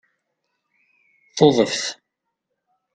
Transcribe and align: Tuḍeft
Tuḍeft 1.35 1.83